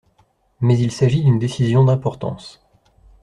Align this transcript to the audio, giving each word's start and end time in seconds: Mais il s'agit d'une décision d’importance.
Mais 0.61 0.79
il 0.79 0.91
s'agit 0.91 1.23
d'une 1.23 1.37
décision 1.37 1.83
d’importance. 1.83 2.65